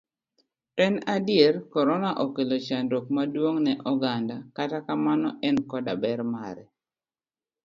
[0.85, 6.63] En adier, korona okelo chandruok maduong' ne oganda, kata kamano, en koda ber mare.